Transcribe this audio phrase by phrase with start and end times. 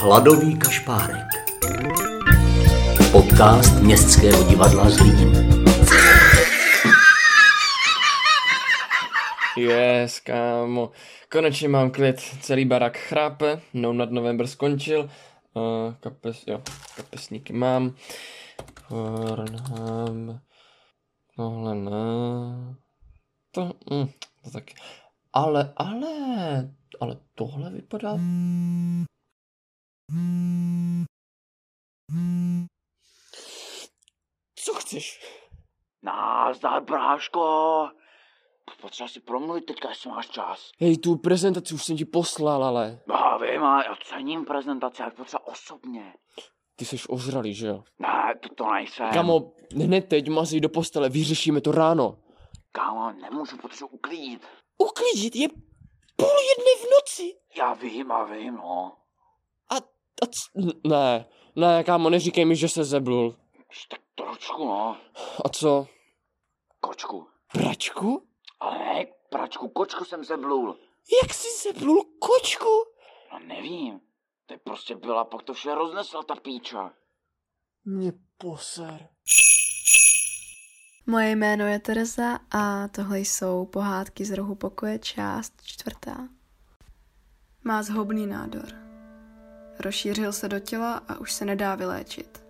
[0.00, 1.26] Hladový kašpárek.
[3.12, 5.32] Podcast Městského divadla Zlín.
[9.56, 10.90] Yes, kámo.
[11.32, 12.20] Konečně mám klid.
[12.40, 13.60] Celý barak chrápe.
[13.74, 15.00] No nad November skončil.
[15.54, 16.62] Uh, kapes, jo,
[16.96, 17.94] kapesníky mám.
[18.88, 20.40] Pornhub.
[21.36, 21.90] Tohle ne.
[23.50, 24.08] To, mm,
[24.44, 24.64] to tak.
[25.32, 26.08] Ale, ale,
[27.00, 28.16] ale tohle vypadá...
[34.54, 35.20] Co chceš?
[36.02, 37.88] Nazdar, bráško.
[38.80, 40.70] Potřeba si promluvit teďka, jestli máš čas.
[40.80, 45.12] Hej, tu prezentaci už jsem ti poslal, ale Já vím, ale já cením prezentaci, ale
[45.12, 46.14] potřeba osobně.
[46.76, 47.84] ty jsi ozralý, že jo?
[47.98, 49.10] Ne, to to nejsem.
[49.12, 52.18] Kamo, hned teď mazej do postele, vyřešíme to ráno.
[52.72, 54.46] Kámo, nemůžu, potřebuji uklidit.
[54.78, 55.48] Uklidit je
[56.16, 57.36] půl jedné v noci.
[57.56, 58.96] Já vím, já vím, no.
[60.86, 61.24] Ne,
[61.56, 63.36] ne, kámo, neříkej mi, že se zeblul.
[63.90, 64.96] Tak trošku, no.
[65.44, 65.86] A co,
[66.80, 67.26] Kočku.
[67.52, 68.26] pračku?
[68.60, 70.76] Ale ne, pračku, kočku jsem zeblul.
[71.22, 72.84] Jak jsi zeblul kočku?
[73.32, 74.00] No nevím.
[74.46, 76.92] To je prostě byla, pak to vše roznesla ta píča.
[77.84, 79.08] Mě poser.
[81.06, 86.28] Moje jméno je Tereza a tohle jsou pohádky z rohu pokoje část čtvrtá.
[87.64, 88.87] Má zhoubný nádor.
[89.80, 92.44] Rozšířil se do těla a už se nedá vyléčit.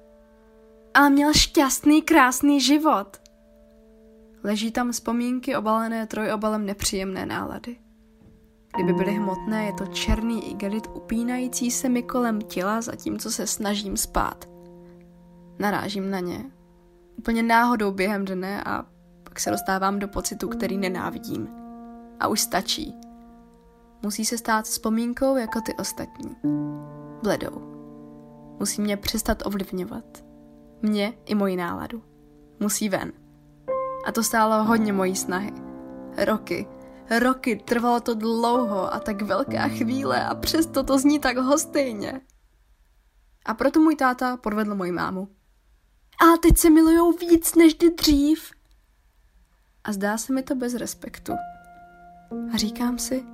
[0.95, 3.21] Ale měl šťastný, krásný život.
[4.45, 7.77] Leží tam vzpomínky obalené trojobalem nepříjemné nálady.
[8.75, 13.97] Kdyby byly hmotné, je to černý igelit upínající se mi kolem těla, zatímco se snažím
[13.97, 14.49] spát.
[15.59, 16.45] Narážím na ně,
[17.17, 18.85] úplně náhodou během dne a
[19.25, 21.49] pak se dostávám do pocitu, který nenávidím.
[22.21, 22.95] A už stačí.
[24.03, 26.37] Musí se stát vzpomínkou jako ty ostatní.
[27.23, 27.61] Bledou.
[28.59, 30.05] Musí mě přestat ovlivňovat.
[30.83, 32.03] Mě i moji náladu.
[32.61, 33.13] Musí ven.
[34.07, 35.53] A to stálo hodně mojí snahy.
[36.25, 36.67] Roky.
[37.19, 42.21] Roky, trvalo to dlouho a tak velká chvíle a přesto to zní tak hostejně.
[43.47, 45.29] A proto můj táta podvedl moji mámu.
[46.21, 48.51] Ale teď se milujou víc než kdy dřív.
[49.85, 51.33] A zdá se mi to bez respektu.
[52.55, 53.25] A říkám si,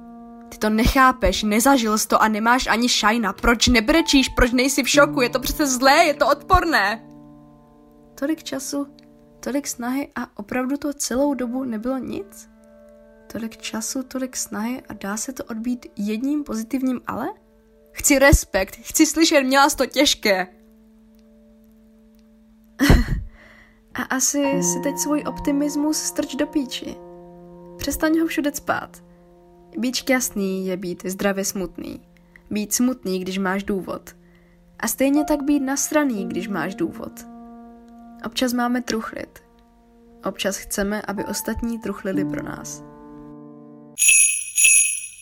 [0.49, 3.33] ty to nechápeš, nezažil jsi to a nemáš ani šajna.
[3.33, 7.05] Proč nebrečíš, proč nejsi v šoku, je to přece zlé, je to odporné.
[8.15, 8.87] Tolik času,
[9.41, 12.49] tolik snahy a opravdu to celou dobu nebylo nic?
[13.33, 17.27] Tolik času, tolik snahy a dá se to odbít jedním pozitivním ale?
[17.93, 20.47] Chci respekt, chci slyšet, měla jsi to těžké.
[23.95, 26.97] A asi si teď svůj optimismus strč do píči.
[27.77, 29.04] Přestaň ho všude spát.
[29.79, 32.01] Být šťastný je být zdravě smutný.
[32.51, 34.17] Být smutný, když máš důvod.
[34.79, 37.27] A stejně tak být nasraný, když máš důvod.
[38.27, 39.39] Občas máme truchlit.
[40.25, 42.94] Občas chceme, aby ostatní truchlili pro nás.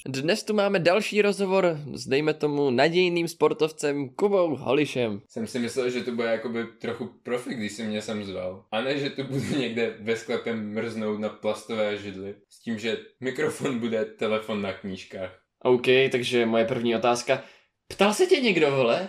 [0.06, 5.22] Dnes tu máme další rozhovor s, dejme tomu, nadějným sportovcem Kubou Holišem.
[5.28, 8.64] Jsem si myslel, že to bude jakoby trochu profi, když si mě sem zval.
[8.70, 12.34] A ne, že tu budu někde ve sklepě mrznout na plastové židli.
[12.48, 15.40] S tím, že mikrofon bude telefon na knížkách.
[15.62, 17.44] OK, takže moje první otázka.
[17.88, 19.08] Ptal se tě někdo, vole?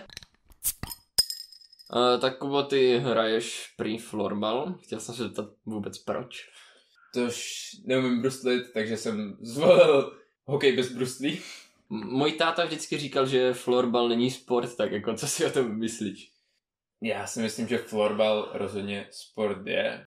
[1.94, 4.74] Uh, tak Kubo, ty hraješ prý florbal.
[4.82, 6.48] Chtěl jsem se zeptat vůbec proč.
[7.14, 7.46] Tož
[7.86, 11.40] neumím bruslit, takže jsem zvolil hokej bez bruslí.
[11.90, 16.30] Můj táta vždycky říkal, že florbal není sport, tak jako co si o tom myslíš?
[17.02, 20.04] Já si myslím, že florbal rozhodně sport je.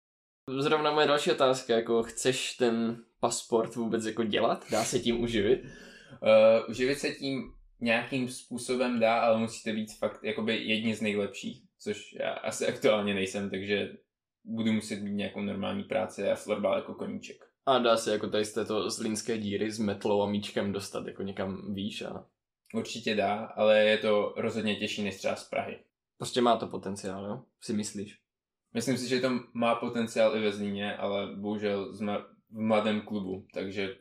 [0.59, 4.65] Zrovna moje další otázka, jako chceš ten pasport vůbec jako dělat?
[4.71, 5.63] Dá se tím uživit?
[5.63, 11.63] Uh, uživit se tím nějakým způsobem dá, ale musíte být fakt jakoby jedni z nejlepších,
[11.79, 13.97] což já asi aktuálně nejsem, takže
[14.43, 17.46] budu muset mít nějakou normální práci a florbal jako koníček.
[17.67, 21.23] A dá se jako tady z této zlínské díry s metlou a míčkem dostat jako
[21.23, 22.25] někam výš a
[22.73, 25.79] Určitě dá, ale je to rozhodně těžší než třeba z Prahy.
[26.17, 27.43] prostě má to potenciál, jo?
[27.61, 28.19] Si myslíš?
[28.73, 32.17] Myslím si, že to má potenciál i ve Zlíně, ale bohužel jsme
[32.49, 33.95] v mladém klubu, takže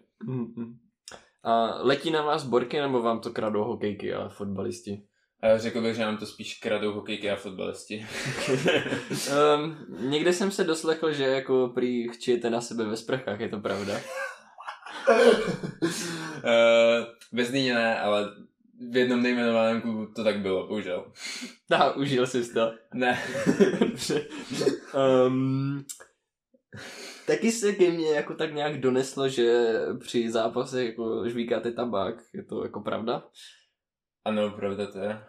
[1.43, 5.07] A letí na vás borky nebo vám to kradou hokejky a fotbalisti?
[5.43, 8.07] Eh, řekl bych, že nám to spíš kradou hokejky a fotbalisti.
[9.57, 13.61] um, někde jsem se doslechl, že jako prý chčijete na sebe ve sprchách, je to
[13.61, 14.01] pravda?
[16.45, 18.29] Eh, ve Zlíně ne, ale
[18.91, 21.13] v jednom nejmenovaném klubu to tak bylo, bohužel.
[21.71, 22.73] Dá, užil jsi to.
[22.95, 23.23] Ne.
[25.27, 25.85] Um,
[27.27, 32.15] taky se ke mně jako tak nějak doneslo, že při zápase jako žvíkáte tabák.
[32.35, 33.23] Je to jako pravda?
[34.27, 35.25] Ano, pravda to je.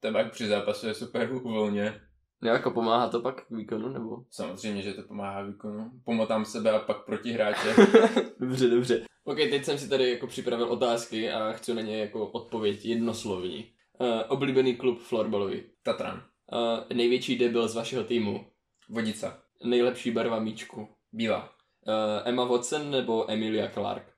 [0.00, 2.00] tabák při zápasu je super uvolně.
[2.42, 4.24] Jo, jako pomáhá to pak k výkonu, nebo?
[4.30, 5.90] Samozřejmě, že to pomáhá výkonu.
[6.04, 7.74] Pomotám sebe a pak proti hráče.
[8.40, 9.04] dobře, dobře.
[9.24, 13.72] Ok, teď jsem si tady jako připravil otázky a chci na ně jako odpověď jednoslovní.
[14.00, 15.62] Uh, oblíbený klub florbalový.
[15.82, 16.22] Tatran.
[16.52, 18.46] Uh, největší debil z vašeho týmu.
[18.88, 19.42] Vodica.
[19.64, 20.88] Nejlepší barva míčku.
[21.12, 21.42] Bílá.
[21.86, 24.12] Uh, Emma Watson nebo Emilia Clark.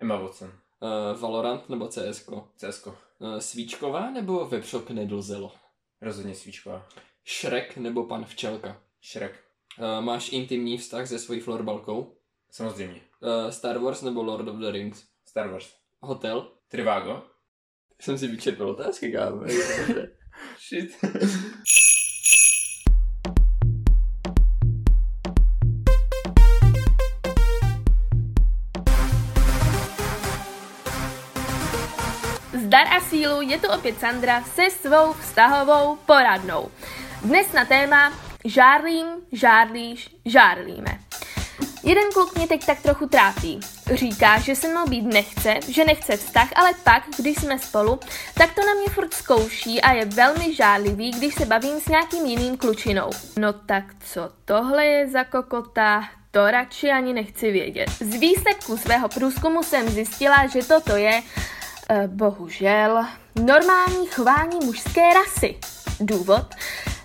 [0.00, 0.63] Emma Watson.
[0.84, 2.30] Uh, Valorant nebo CSK.
[2.56, 2.96] CSko.
[3.18, 5.52] Uh, svíčková nebo Webshop Nedlzelo.
[6.02, 6.88] Rozhodně svíčková.
[7.40, 8.82] Shrek nebo pan Včelka.
[9.12, 9.44] Shrek.
[9.78, 12.16] Uh, máš intimní vztah se svojí florbalkou.
[12.50, 13.00] Samozřejmě.
[13.20, 15.04] Uh, Star Wars nebo Lord of the Rings.
[15.28, 15.74] Star Wars.
[16.00, 16.48] Hotel.
[16.68, 17.22] Trivago.
[18.00, 19.42] Jsem si vyčerpal otázky, kámo.
[20.68, 20.96] Shit.
[32.74, 36.70] Zdar a sílu, je tu opět Sandra se svou vztahovou poradnou.
[37.22, 38.12] Dnes na téma
[38.44, 40.98] žárlím, žárlíš, žárlíme.
[41.82, 43.60] Jeden kluk mě teď tak trochu trápí.
[43.92, 48.00] Říká, že se mnou být nechce, že nechce vztah, ale pak, když jsme spolu,
[48.34, 52.26] tak to na mě furt zkouší a je velmi žárlivý, když se bavím s nějakým
[52.26, 53.10] jiným klučinou.
[53.38, 56.08] No tak co tohle je za kokota?
[56.30, 57.90] To radši ani nechci vědět.
[57.90, 61.22] Z výsledku svého průzkumu jsem zjistila, že toto je,
[62.06, 63.04] bohužel,
[63.44, 65.56] normální chování mužské rasy.
[66.00, 66.46] Důvod?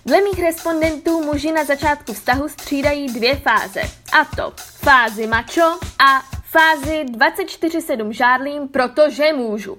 [0.06, 3.80] Dle mých respondentů muži na začátku vztahu střídají dvě fáze.
[4.20, 9.78] A to fázi macho a fázi 24-7 žádlím, protože můžu.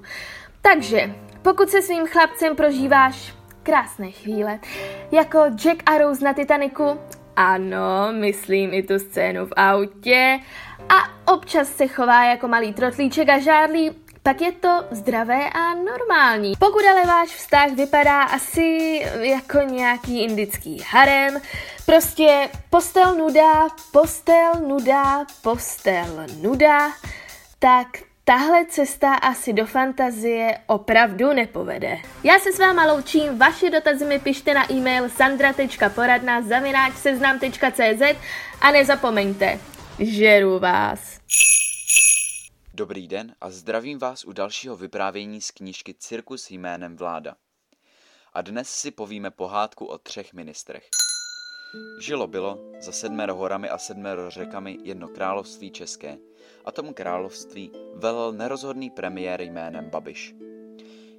[0.62, 3.34] Takže, pokud se svým chlapcem prožíváš
[3.64, 4.60] krásné chvíle,
[5.12, 7.00] jako Jack a Rose na Titaniku,
[7.36, 10.40] ano, myslím i tu scénu v autě,
[10.90, 13.92] a občas se chová jako malý trotlíček a žádlí,
[14.24, 16.54] tak je to zdravé a normální.
[16.60, 21.42] Pokud ale váš vztah vypadá asi jako nějaký indický harem,
[21.86, 26.92] prostě postel nuda, postel nuda, postel nuda,
[27.60, 27.88] tak
[28.24, 31.98] tahle cesta asi do fantazie opravdu nepovede.
[32.24, 36.42] Já se s váma loučím, vaše dotazy mi pište na e-mail sandra.poradna
[38.62, 39.60] a nezapomeňte,
[40.00, 41.00] žeru vás.
[42.74, 47.36] Dobrý den a zdravím vás u dalšího vyprávění z knížky Cirkus jménem Vláda.
[48.34, 50.90] A dnes si povíme pohádku o třech ministrech.
[52.02, 56.18] Žilo bylo za sedmero horami a sedmero řekami jedno království české
[56.66, 60.36] a tomu království velel nerozhodný premiér jménem Babiš.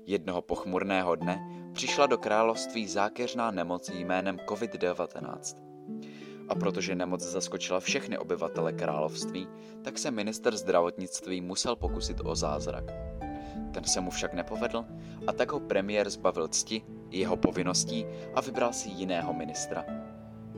[0.07, 1.39] Jednoho pochmurného dne
[1.73, 5.72] přišla do království zákeřná nemoc jménem COVID-19.
[6.49, 9.49] A protože nemoc zaskočila všechny obyvatele království,
[9.83, 12.85] tak se minister zdravotnictví musel pokusit o zázrak.
[13.75, 14.85] Ten se mu však nepovedl
[15.27, 19.85] a tak ho premiér zbavil cti, jeho povinností a vybral si jiného ministra.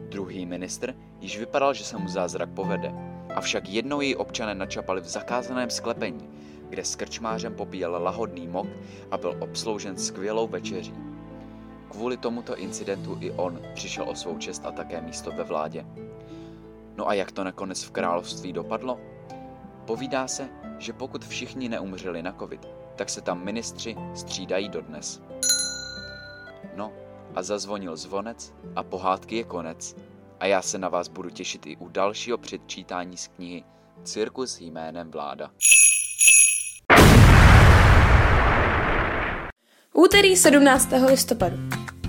[0.08, 2.92] Druhý ministr již vypadal, že se mu zázrak povede,
[3.34, 6.28] avšak jednou jej občané načapali v zakázaném sklepení,
[6.68, 8.66] kde s krčmářem popíjel lahodný mok
[9.10, 10.94] a byl obsloužen skvělou večeří.
[11.94, 15.86] Kvůli tomuto incidentu i on přišel o svou čest a také místo ve vládě.
[16.96, 19.00] No a jak to nakonec v království dopadlo?
[19.86, 20.48] Povídá se,
[20.78, 25.22] že pokud všichni neumřeli na covid, tak se tam ministři střídají dodnes.
[26.76, 26.92] No
[27.34, 29.96] a zazvonil zvonec a pohádky je konec.
[30.40, 33.64] A já se na vás budu těšit i u dalšího předčítání z knihy
[34.04, 35.50] Cirkus jménem vláda.
[39.96, 40.88] Úterý 17.
[41.06, 41.56] listopadu.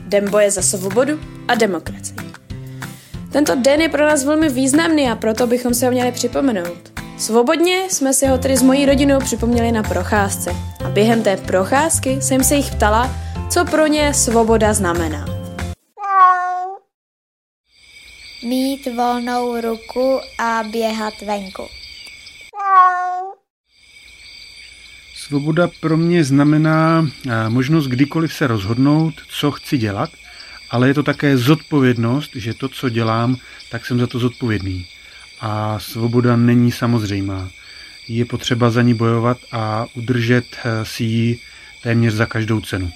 [0.07, 2.17] Den boje za svobodu a demokracii.
[3.31, 6.99] Tento den je pro nás velmi významný a proto bychom se ho měli připomenout.
[7.17, 10.51] Svobodně jsme si ho tedy s mojí rodinou připomněli na procházce
[10.85, 13.09] a během té procházky jsem se jich ptala,
[13.49, 15.25] co pro ně svoboda znamená.
[18.43, 21.63] Mít volnou ruku a běhat venku.
[25.27, 30.09] Svoboda pro mě znamená eh, možnost kdykoliv se rozhodnout, co chci dělat,
[30.69, 33.37] ale je to také zodpovědnost, že to, co dělám,
[33.69, 34.87] tak jsem za to zodpovědný.
[35.41, 37.49] A svoboda není samozřejmá.
[38.07, 41.39] Je potřeba za ní bojovat a udržet eh, si ji
[41.83, 42.91] téměř za každou cenu.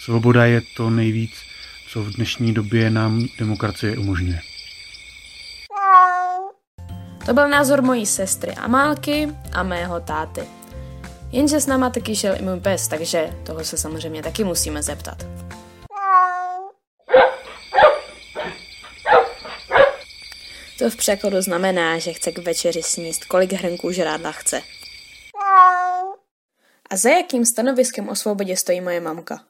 [0.00, 1.32] Svoboda je to nejvíc,
[1.88, 4.40] co v dnešní době nám demokracie umožňuje.
[7.26, 10.63] To byl názor mojí sestry Amálky a mého táty.
[11.32, 15.26] Jenže s náma taky šel i můj pes, takže toho se samozřejmě taky musíme zeptat.
[20.78, 24.62] To v překladu znamená, že chce k večeři sníst, kolik hrnků žrádla chce.
[26.90, 29.40] A za jakým stanoviskem o svobodě stojí moje mamka?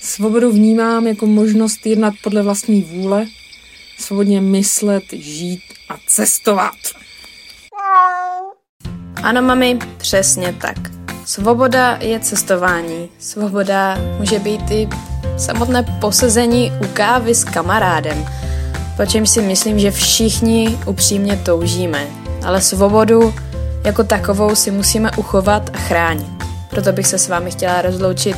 [0.00, 3.26] Svobodu vnímám jako možnost jednat podle vlastní vůle,
[3.98, 7.01] svobodně myslet, žít a cestovat.
[9.22, 10.76] Ano, mami, přesně tak.
[11.24, 13.08] Svoboda je cestování.
[13.18, 14.88] Svoboda může být i
[15.36, 18.26] samotné posezení u kávy s kamarádem,
[18.96, 22.06] po čem si myslím, že všichni upřímně toužíme.
[22.44, 23.34] Ale svobodu
[23.84, 26.44] jako takovou si musíme uchovat a chránit.
[26.70, 28.36] Proto bych se s vámi chtěla rozloučit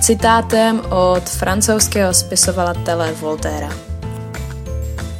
[0.00, 3.70] citátem od francouzského spisovatele Voltaira.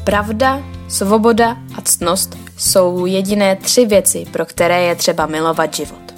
[0.04, 6.14] Pravda, svoboda a ctnost jsou jediné tři věci, pro které je třeba milovat život.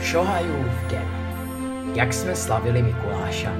[0.00, 1.08] Šohajův den.
[1.94, 3.52] Jak jsme slavili Mikuláša.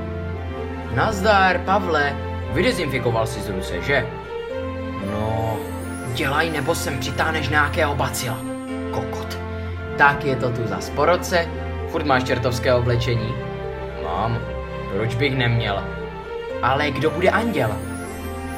[0.94, 2.16] Nazdar, Pavle,
[2.52, 4.06] vydezinfikoval si z ruce, že?
[5.10, 5.56] No,
[6.14, 8.38] dělaj nebo sem přitáhneš nějakého bacila.
[8.90, 9.47] Kokot.
[9.98, 11.46] Tak je to tu za po roce,
[11.90, 13.34] furt máš čertovské oblečení.
[14.04, 14.38] Mám,
[14.92, 15.84] proč bych neměl?
[16.62, 17.76] Ale kdo bude anděl?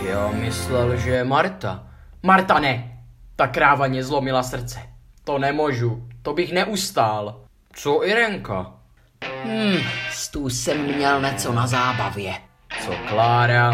[0.08, 1.82] Jo, myslel, že Marta.
[2.22, 3.00] Marta ne,
[3.36, 4.80] ta kráva mě zlomila srdce.
[5.24, 7.40] To nemůžu, to bych neustál.
[7.72, 8.72] Co Irenka?
[9.44, 9.76] Hmm,
[10.32, 12.34] tu jsem měl něco na zábavě.
[12.84, 13.72] Co Klára?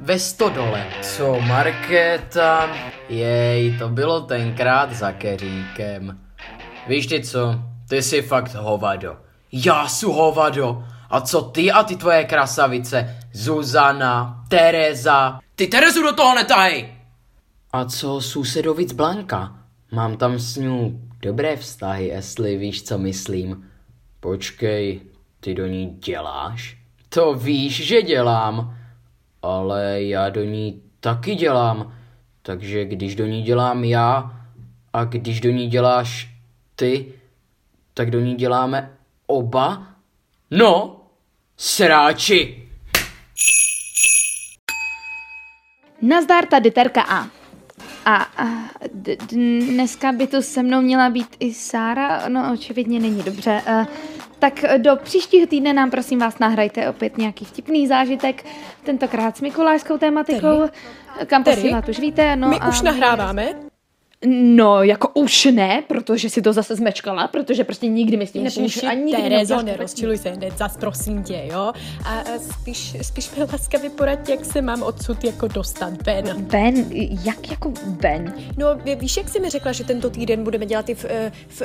[0.00, 0.86] Ve stodole.
[1.02, 2.70] Co Markéta?
[3.08, 6.27] Jej, to bylo tenkrát za keříkem.
[6.88, 7.60] Víš ty co?
[7.88, 9.16] Ty jsi fakt hovado.
[9.52, 10.84] Já jsem hovado.
[11.10, 13.16] A co ty a ty tvoje krasavice?
[13.32, 15.40] Zuzana, Tereza.
[15.54, 16.88] Ty Terezu do toho netahej!
[17.72, 19.58] A co sousedovic Blanka?
[19.92, 23.64] Mám tam s ní dobré vztahy, jestli víš, co myslím.
[24.20, 25.00] Počkej,
[25.40, 26.76] ty do ní děláš?
[27.08, 28.78] To víš, že dělám.
[29.42, 31.92] Ale já do ní taky dělám.
[32.42, 34.30] Takže když do ní dělám já
[34.92, 36.37] a když do ní děláš
[36.78, 37.12] ty,
[37.94, 38.90] tak do ní děláme
[39.26, 39.86] oba?
[40.50, 41.00] No,
[41.56, 42.68] sráči!
[46.02, 47.26] Nazdar, tady Terka A.
[48.04, 48.44] A, a
[48.94, 49.16] d-
[49.60, 53.62] dneska by tu se mnou měla být i Sára, no očividně není dobře.
[53.68, 53.84] Uh,
[54.38, 58.44] tak do příštího týdne nám prosím vás nahrajte opět nějaký vtipný zážitek,
[58.84, 60.68] tentokrát s mikulášskou tématikou,
[61.26, 61.56] kam Tedy?
[61.56, 62.36] posílat už víte.
[62.36, 62.68] No My a...
[62.68, 63.67] už nahráváme?
[64.26, 68.44] No, jako už ne, protože si to zase zmečkala, protože prostě nikdy mi s tím
[68.44, 71.72] nepomůžu a nikdy Terezo, neuděláš nerozčiluj se hned, zas prosím tě, jo?
[72.04, 76.46] A, a spíš, spíš mi laskavě poradit, jak se mám odsud jako dostat ven.
[76.46, 76.74] Ven?
[77.24, 78.34] Jak jako ven?
[78.56, 81.62] No, ví- víš, jak jsi mi řekla, že tento týden budeme dělat ty eh, f,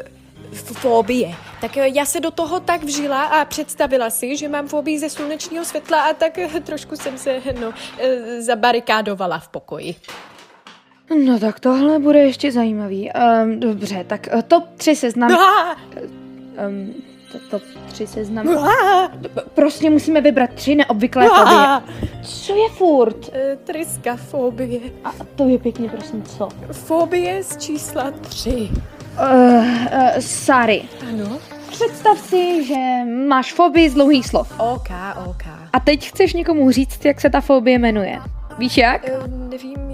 [0.52, 1.36] f, fobie.
[1.62, 5.10] Tak eh, já se do toho tak vžila a představila si, že mám fobii ze
[5.10, 7.74] slunečního světla a tak eh, trošku jsem se, no,
[8.40, 9.96] zabarikádovala v pokoji.
[11.26, 13.12] No tak tohle bude ještě zajímavý.
[13.44, 15.32] Um, dobře, tak uh, top 3 seznam...
[16.68, 16.94] Um,
[17.32, 18.48] to, top 3 seznam...
[19.54, 21.68] Prostě musíme vybrat tři neobvyklé fobie.
[22.24, 23.30] Co je furt?
[23.34, 24.80] Eh, Triskafobie.
[25.04, 26.50] A to je pěkně, prosím, co?
[26.72, 28.70] Fobie z čísla tři.
[29.20, 29.66] Uh, uh,
[30.20, 31.38] Sary, Ano?
[31.70, 32.76] představ si, že
[33.28, 34.54] máš fobii z dlouhých slov.
[34.60, 34.90] OK,
[35.30, 35.44] OK.
[35.74, 38.20] A teď chceš někomu říct, jak se ta fobie jmenuje.
[38.60, 39.08] Víš jak?
[39.08, 39.43] Nevím,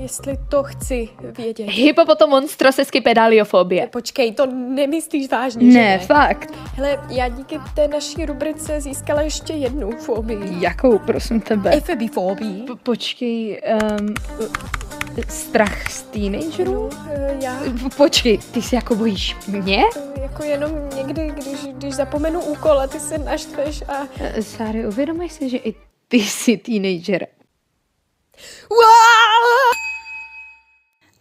[0.09, 1.67] jestli to chci vědět.
[1.69, 3.87] Hypopotomonstroseskypedaliofobie.
[3.87, 5.99] Počkej, to nemyslíš vážně, že Ne, ne?
[5.99, 6.49] fakt.
[6.75, 10.39] Hele, já díky té naší rubrice získala ještě jednu fobii.
[10.59, 11.71] Jakou, prosím tebe?
[11.73, 12.63] Efebifobii.
[12.63, 13.61] Po- počkej,
[13.99, 14.13] um,
[15.29, 16.73] strach z teenagerů?
[16.73, 17.59] No, eh, já
[17.97, 19.83] Počkej, ty se jako bojíš mě?
[19.95, 23.93] eh, jako jenom někdy, když, když zapomenu úkol a ty se naštveš a...
[24.19, 25.75] Eh, Sáry, uvědomuješ si, že i
[26.07, 27.27] ty jsi teenager?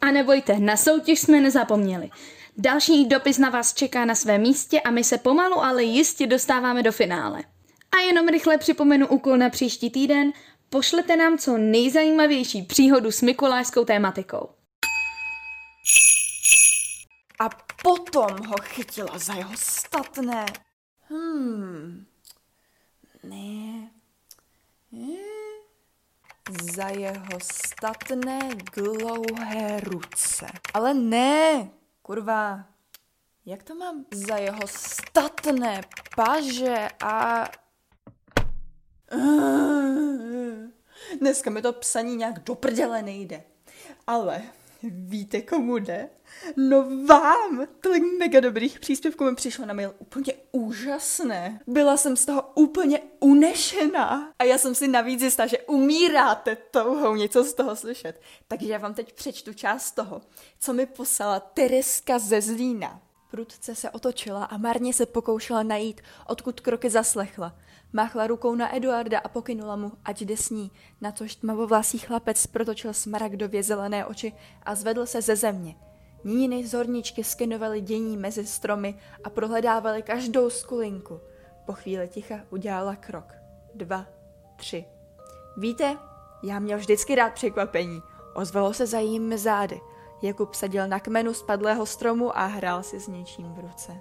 [0.00, 2.10] A nebojte, na soutěž jsme nezapomněli.
[2.56, 6.82] Další dopis na vás čeká na svém místě a my se pomalu, ale jistě dostáváme
[6.82, 7.42] do finále.
[7.92, 10.32] A jenom rychle připomenu úkol na příští týden.
[10.70, 14.48] Pošlete nám co nejzajímavější příhodu s mikulášskou tématikou.
[17.40, 17.48] A
[17.82, 20.46] potom ho chytila za jeho statné.
[21.08, 22.06] Hmm.
[23.22, 23.90] Ne.
[24.92, 25.27] Ne.
[26.48, 28.38] Za jeho statné
[28.74, 30.46] dlouhé ruce.
[30.74, 31.70] Ale ne,
[32.02, 32.64] kurva.
[33.46, 34.04] Jak to mám?
[34.14, 35.80] Za jeho statné
[36.16, 37.44] paže a...
[41.20, 43.44] Dneska mi to psaní nějak do prdele nejde.
[44.06, 44.42] Ale
[44.82, 46.08] Víte, komu jde?
[46.56, 47.66] No vám!
[47.80, 51.60] Tolik mega dobrých příspěvků mi přišlo na mail úplně úžasné.
[51.66, 54.32] Byla jsem z toho úplně unešená.
[54.38, 58.20] A já jsem si navíc jistá, že umíráte touhou něco z toho slyšet.
[58.48, 60.22] Takže já vám teď přečtu část toho,
[60.60, 63.07] co mi poslala Tereska ze Zlína.
[63.30, 67.54] Prudce se otočila a marně se pokoušela najít, odkud kroky zaslechla.
[67.92, 70.70] Máchla rukou na Eduarda a pokynula mu, ať jde s ní,
[71.00, 74.32] na což tmavovlasý chlapec protočil smaragdově zelené oči
[74.62, 75.76] a zvedl se ze země.
[76.24, 81.20] Níny zorničky skenovaly dění mezi stromy a prohledávaly každou skulinku.
[81.66, 83.32] Po chvíli ticha udělala krok.
[83.74, 84.06] Dva,
[84.56, 84.84] tři.
[85.56, 85.96] Víte,
[86.42, 88.02] já měl vždycky rád překvapení.
[88.34, 89.80] Ozvalo se za jím zády.
[90.22, 93.92] Jakub seděl na kmenu spadlého stromu a hrál si s něčím v ruce.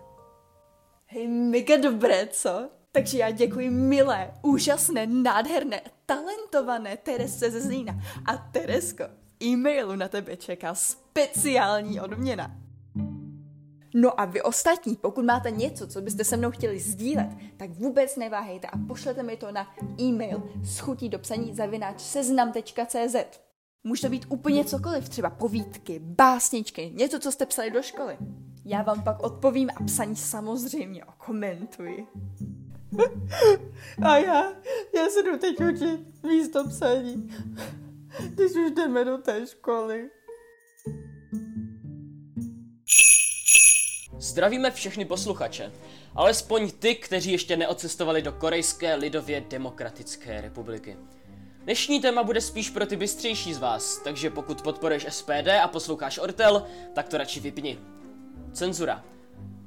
[1.05, 2.69] Hej, mega dobré, co?
[2.91, 7.93] Takže já děkuji milé, úžasné, nádherné, talentované Teresce ze Zlína.
[8.25, 12.51] A Teresko, v e-mailu na tebe čeká speciální odměna.
[13.93, 18.15] No a vy ostatní, pokud máte něco, co byste se mnou chtěli sdílet, tak vůbec
[18.15, 19.67] neváhejte a pošlete mi to na
[20.01, 23.46] e-mail s chutí do psaní zavináč seznam.cz.
[23.87, 28.17] Může to být úplně cokoliv, třeba povídky, básničky, něco, co jste psali do školy.
[28.65, 32.07] Já vám pak odpovím a psaní samozřejmě okomentuji.
[34.01, 34.43] A já,
[34.95, 37.29] já se jdu teď učit místo psaní,
[38.29, 40.09] když už jdeme do té školy.
[44.17, 45.71] Zdravíme všechny posluchače,
[46.15, 50.97] alespoň ty, kteří ještě neocestovali do Korejské lidově demokratické republiky.
[51.67, 56.17] Dnešní téma bude spíš pro ty bystřejší z vás, takže pokud podporuješ SPD a posloucháš
[56.17, 57.79] Ortel, tak to radši vypni.
[58.53, 59.03] Cenzura.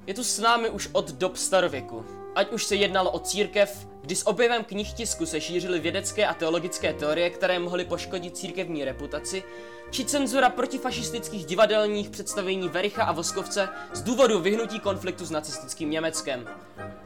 [0.07, 2.20] Je tu s námi už od dob starověku.
[2.35, 6.93] Ať už se jednalo o církev, kdy s objevem knihtisku se šířily vědecké a teologické
[6.93, 9.43] teorie, které mohly poškodit církevní reputaci,
[9.91, 16.49] či cenzura protifašistických divadelních představení Vericha a Voskovce z důvodu vyhnutí konfliktu s nacistickým Německem.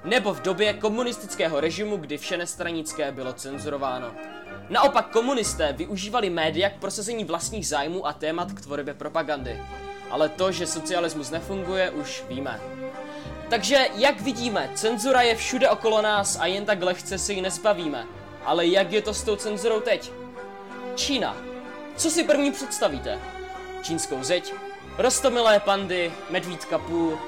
[0.04, 4.14] Nebo v době komunistického režimu, kdy vše nestranické bylo cenzurováno.
[4.70, 9.62] Naopak komunisté využívali média k prosazení vlastních zájmů a témat k tvorbě propagandy.
[10.10, 12.60] Ale to, že socialismus nefunguje, už víme.
[13.50, 18.06] Takže, jak vidíme, cenzura je všude okolo nás a jen tak lehce si ji nespavíme.
[18.44, 20.12] Ale jak je to s tou cenzurou teď?
[20.94, 21.36] Čína.
[21.96, 23.18] Co si první představíte?
[23.82, 24.54] Čínskou zeď,
[24.98, 27.18] rostomilé pandy, medvídka půl,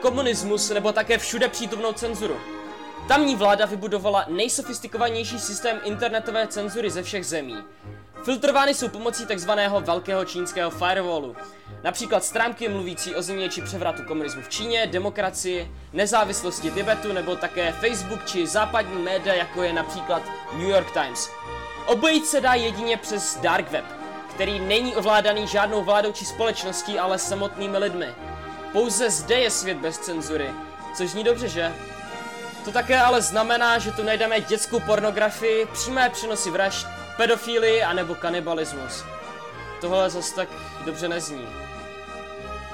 [0.00, 2.36] komunismus nebo také všude přítomnou cenzuru.
[3.08, 7.56] Tamní vláda vybudovala nejsofistikovanější systém internetové cenzury ze všech zemí.
[8.24, 11.36] Filtrovány jsou pomocí takzvaného velkého čínského firewallu.
[11.84, 17.72] Například stránky mluvící o změně či převratu komunismu v Číně, demokracii, nezávislosti Tibetu nebo také
[17.72, 21.30] Facebook či západní média, jako je například New York Times.
[21.86, 23.84] Obejít se dá jedině přes dark web,
[24.34, 28.14] který není ovládaný žádnou vládou či společností, ale samotnými lidmi.
[28.72, 30.50] Pouze zde je svět bez cenzury,
[30.96, 31.72] což zní dobře, že?
[32.66, 39.04] To také ale znamená, že tu najdeme dětskou pornografii, přímé přenosy vražd, pedofílii anebo kanibalismus.
[39.80, 40.48] Tohle zase tak
[40.84, 41.48] dobře nezní.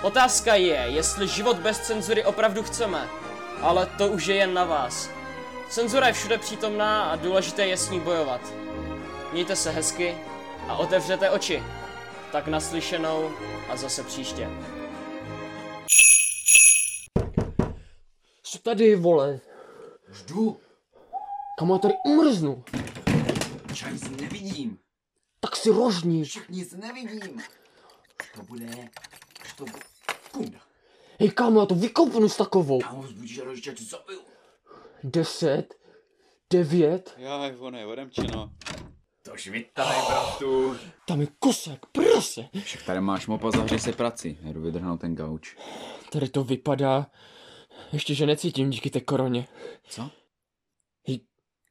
[0.03, 3.09] Otázka je, jestli život bez cenzury opravdu chceme,
[3.61, 5.11] ale to už je jen na vás.
[5.69, 8.41] Cenzura je všude přítomná a důležité je s ní bojovat.
[9.33, 10.19] Mějte se hezky
[10.69, 11.63] a otevřete oči.
[12.33, 13.31] Tak naslyšenou
[13.69, 14.49] a zase příště.
[18.43, 19.41] Co tady, vole?
[20.13, 20.61] Ždu.
[21.59, 22.65] Kam já tady umrznu?
[23.83, 24.79] Já nic nevidím.
[25.41, 26.25] Tak si rožni.
[26.25, 27.43] Však nic nevidím.
[28.35, 28.89] To bude...
[29.57, 29.83] To bude...
[30.33, 30.59] Kunda.
[31.21, 32.81] Hej, kámo, já to vykoupnu s takovou.
[32.81, 34.21] Kámo, vzbudíš a rodiče, tě zabiju.
[35.05, 35.75] Deset,
[36.51, 38.53] devět, Jaj, one, odemčeno.
[39.23, 40.77] To švitaj, bratu.
[41.07, 42.49] tam je kosák, prase.
[42.65, 44.39] Však tady máš mopa, zavři si prací.
[44.43, 45.57] Jdu vydrhnout ten gauč.
[46.13, 47.07] Tady to vypadá,
[47.93, 49.49] ještě že necítím díky té koroně.
[49.89, 50.11] Co?
[51.07, 51.21] Hej,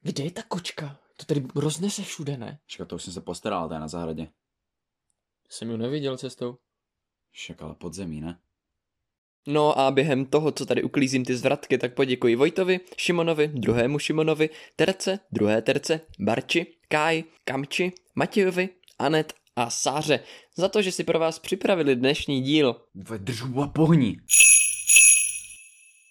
[0.02, 1.00] kde je ta kočka?
[1.18, 2.60] To tady roznese všude, ne?
[2.66, 4.28] Však to už jsem se postaral, to je na zahradě.
[5.50, 6.58] Jsem ji neviděl cestou.
[7.32, 8.40] Však ale podzemí, ne?
[9.48, 14.50] No a během toho, co tady uklízím ty zvratky, tak poděkuji Vojtovi, Šimonovi, druhému Šimonovi,
[14.76, 20.20] Terce, druhé Terce, Barči, Káj, Kamči, Matějovi, Anet a Sáře
[20.58, 22.76] za to, že si pro vás připravili dnešní díl.
[23.18, 24.18] Držu a pohni.